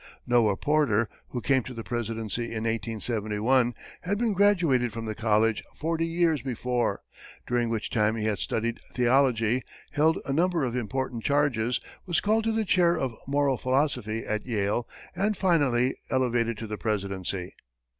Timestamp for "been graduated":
4.17-4.91